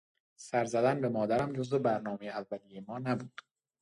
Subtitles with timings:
[0.39, 3.41] سر زدن به مادرم جزو برنامهی اولیهی ما نبود.